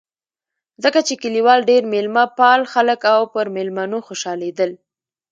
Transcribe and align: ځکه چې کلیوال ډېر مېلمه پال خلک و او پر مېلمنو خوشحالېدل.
ځکه 0.83 0.99
چې 1.07 1.13
کلیوال 1.23 1.59
ډېر 1.71 1.83
مېلمه 1.93 2.25
پال 2.37 2.61
خلک 2.73 2.99
و 3.05 3.09
او 3.15 3.23
پر 3.33 3.45
مېلمنو 3.55 3.97
خوشحالېدل. 4.07 4.71